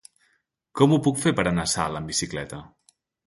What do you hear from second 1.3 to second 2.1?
per anar a Salt